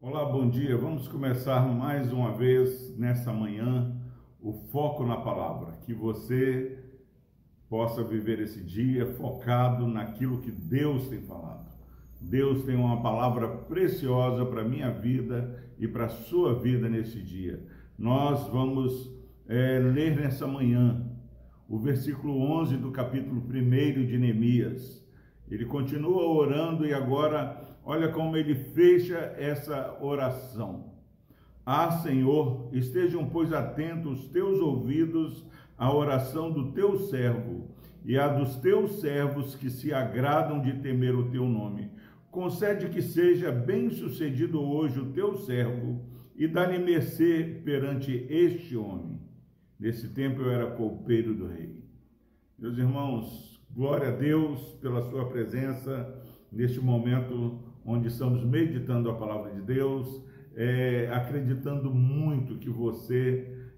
[0.00, 0.76] Olá, bom dia.
[0.76, 3.92] Vamos começar mais uma vez nessa manhã
[4.40, 6.78] o foco na palavra, que você
[7.68, 11.66] possa viver esse dia focado naquilo que Deus tem falado.
[12.20, 17.66] Deus tem uma palavra preciosa para minha vida e para sua vida nesse dia.
[17.98, 19.12] Nós vamos
[19.48, 21.04] é, ler nessa manhã
[21.68, 25.01] o versículo 11 do capítulo 1 de Neemias.
[25.52, 30.94] Ele continua orando e agora, olha como ele fecha essa oração.
[31.64, 37.68] Ah, Senhor, estejam, pois, atentos os teus ouvidos à oração do teu servo
[38.02, 41.90] e à dos teus servos que se agradam de temer o teu nome.
[42.30, 46.02] Concede que seja bem-sucedido hoje o teu servo
[46.34, 49.20] e dá-lhe mercê perante este homem.
[49.78, 51.84] Nesse tempo eu era copeiro do rei.
[52.58, 56.14] Meus irmãos, glória a Deus pela sua presença
[56.50, 60.22] neste momento onde estamos meditando a palavra de Deus,
[60.54, 63.70] é, acreditando muito que você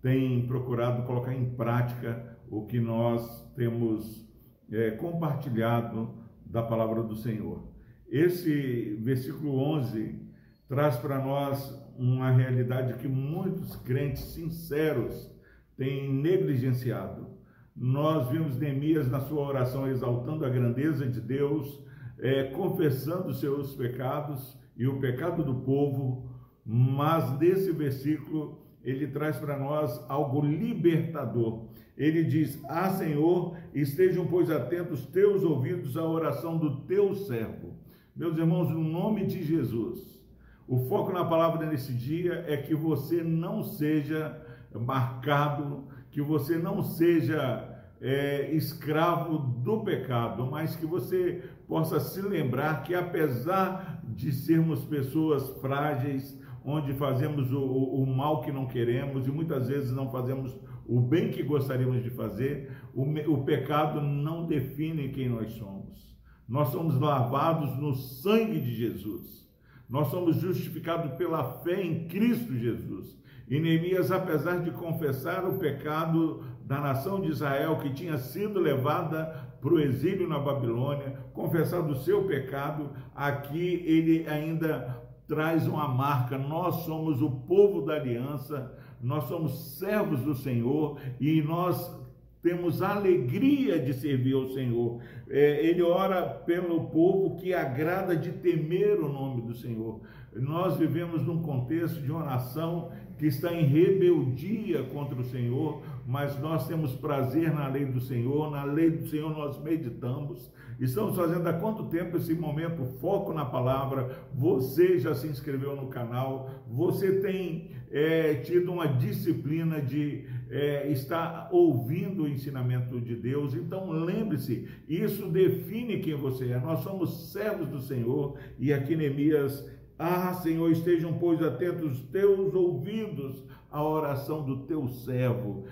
[0.00, 4.26] tem procurado colocar em prática o que nós temos
[4.70, 6.14] é, compartilhado
[6.44, 7.62] da palavra do Senhor.
[8.08, 10.18] Esse versículo 11
[10.66, 15.30] traz para nós uma realidade que muitos crentes sinceros
[15.76, 17.31] têm negligenciado.
[17.74, 21.82] Nós vimos Neemias na sua oração exaltando a grandeza de Deus,
[22.18, 26.30] é, confessando seus pecados e o pecado do povo,
[26.64, 31.66] mas nesse versículo ele traz para nós algo libertador.
[31.96, 37.76] Ele diz: Ah, Senhor, estejam, pois, atentos teus ouvidos à oração do teu servo.
[38.14, 40.20] Meus irmãos, no nome de Jesus,
[40.66, 44.40] o foco na palavra nesse dia é que você não seja
[44.74, 47.68] marcado, que você não seja
[48.00, 55.48] é, escravo do pecado, mas que você possa se lembrar que apesar de sermos pessoas
[55.60, 60.54] frágeis, onde fazemos o, o, o, mal que não queremos e muitas vezes não fazemos
[60.86, 66.14] o bem que gostaríamos de fazer, o, o pecado não define quem nós somos.
[66.46, 69.50] Nós somos lavados no sangue de Jesus.
[69.88, 73.16] Nós somos justificados pela fé em Cristo Jesus.
[73.48, 79.52] E Neemias, apesar de confessar o pecado da nação de Israel que tinha sido levada
[79.60, 86.36] para o exílio na Babilônia, confessar o seu pecado, aqui ele ainda traz uma marca.
[86.36, 92.01] Nós somos o povo da aliança, nós somos servos do Senhor e nós
[92.42, 95.00] temos alegria de servir ao Senhor.
[95.30, 100.00] É, ele ora pelo povo que agrada de temer o nome do Senhor.
[100.34, 106.36] Nós vivemos num contexto de uma nação que está em rebeldia contra o Senhor, mas
[106.40, 110.50] nós temos prazer na lei do Senhor, na lei do Senhor nós meditamos.
[110.80, 114.26] Estamos fazendo há quanto tempo esse momento foco na palavra?
[114.34, 116.50] Você já se inscreveu no canal?
[116.68, 123.54] Você tem é, tido uma disciplina de é, estar ouvindo o ensinamento de Deus?
[123.54, 126.60] Então lembre-se, isso define quem você é.
[126.60, 129.66] Nós somos servos do Senhor e aqui Neemias
[130.04, 133.40] ah, Senhor, estejam, pois, atentos os teus ouvidos
[133.70, 135.64] à oração do teu servo.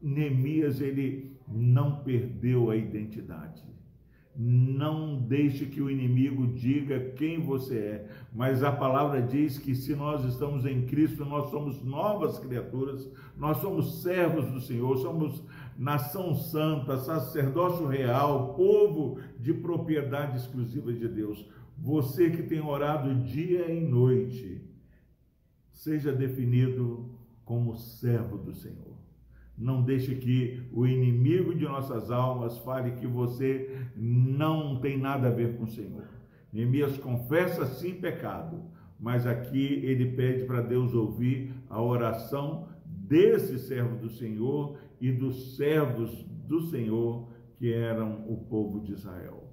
[0.00, 3.60] Neemias, ele não perdeu a identidade.
[4.34, 9.94] Não deixe que o inimigo diga quem você é, mas a palavra diz que se
[9.94, 13.06] nós estamos em Cristo, nós somos novas criaturas,
[13.36, 15.44] nós somos servos do Senhor, somos
[15.76, 21.46] nação santa, sacerdócio real, povo de propriedade exclusiva de Deus.
[21.76, 24.62] Você que tem orado dia e noite,
[25.72, 27.10] seja definido
[27.44, 28.96] como servo do Senhor.
[29.56, 35.30] Não deixe que o inimigo de nossas almas fale que você não tem nada a
[35.30, 36.08] ver com o Senhor.
[36.52, 38.62] Neemias confessa sim pecado,
[38.98, 45.56] mas aqui ele pede para Deus ouvir a oração desse servo do Senhor e dos
[45.56, 49.44] servos do Senhor que eram o povo de Israel.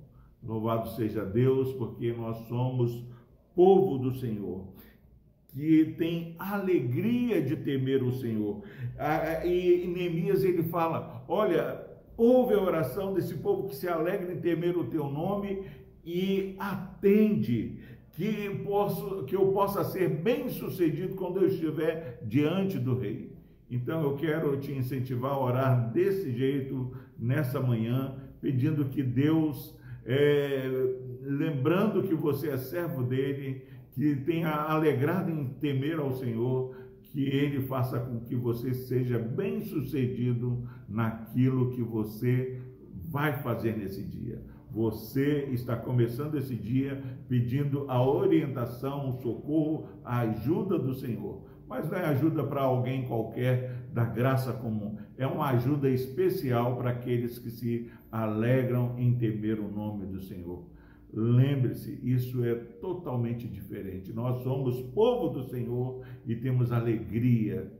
[0.41, 3.05] Louvado seja Deus, porque nós somos
[3.55, 4.67] povo do Senhor,
[5.49, 8.61] que tem alegria de temer o Senhor.
[9.43, 11.85] E Neemias ele fala: Olha,
[12.15, 15.63] ouve a oração desse povo que se alegra em temer o teu nome
[16.05, 17.79] e atende.
[18.11, 23.31] Que, posso, que eu possa ser bem sucedido quando eu estiver diante do rei.
[23.71, 30.67] Então eu quero te incentivar a orar desse jeito nessa manhã, pedindo que Deus é,
[31.21, 33.63] lembrando que você é servo dele,
[33.99, 39.59] que tenha alegrado em temer ao Senhor, que ele faça com que você seja bem
[39.59, 42.61] sucedido naquilo que você
[43.09, 44.41] vai fazer nesse dia.
[44.71, 51.43] Você está começando esse dia pedindo a orientação, o socorro, a ajuda do Senhor.
[51.67, 56.91] Mas não é ajuda para alguém qualquer da graça comum, é uma ajuda especial para
[56.91, 60.78] aqueles que se alegram em temer o nome do Senhor.
[61.11, 64.13] Lembre-se, isso é totalmente diferente.
[64.13, 67.71] Nós somos povo do Senhor e temos alegria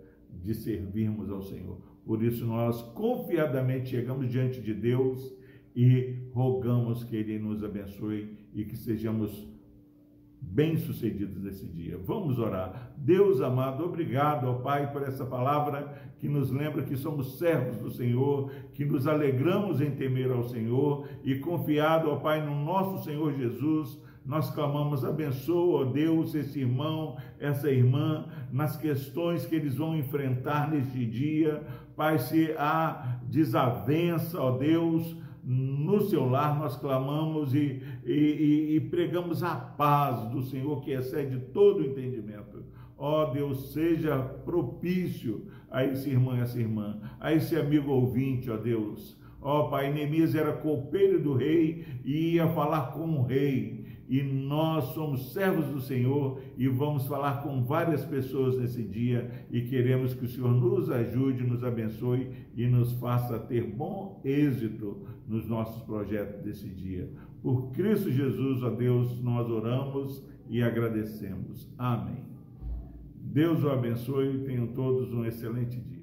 [0.44, 1.78] de servirmos ao Senhor.
[2.06, 5.36] Por isso, nós confiadamente chegamos diante de Deus
[5.76, 9.48] e rogamos que Ele nos abençoe e que sejamos
[10.42, 11.98] bem-sucedidos nesse dia.
[12.06, 12.92] Vamos orar.
[12.98, 17.92] Deus amado, obrigado, ó Pai, por essa palavra que nos lembra que somos servos do
[17.92, 23.34] Senhor, que nos alegramos em temer ao Senhor e confiado, ó Pai, no nosso Senhor
[23.34, 24.00] Jesus.
[24.26, 30.70] Nós clamamos, abençoa, ó Deus, esse irmão, essa irmã, nas questões que eles vão enfrentar
[30.70, 31.64] neste dia.
[31.96, 35.18] Pai, se há desavença, ó Deus,
[35.50, 41.40] no seu lar nós clamamos e, e, e, pregamos a paz do Senhor que excede
[41.52, 42.64] todo entendimento.
[42.96, 48.52] Ó oh, Deus, seja propício a esse irmão e essa irmã, a esse amigo ouvinte,
[48.52, 49.18] ó oh, Deus.
[49.42, 54.24] Ó oh, Pai, Neemias era copeiro do rei e ia falar com o rei e
[54.24, 60.16] nós somos servos do Senhor e vamos falar com várias pessoas nesse dia e queremos
[60.16, 65.84] que o Senhor nos ajude, nos abençoe e nos faça ter bom êxito nos nossos
[65.84, 67.08] projetos desse dia.
[67.44, 71.72] Por Cristo Jesus, a Deus, nós oramos e agradecemos.
[71.78, 72.24] Amém.
[73.14, 76.00] Deus o abençoe e tenham todos um excelente dia.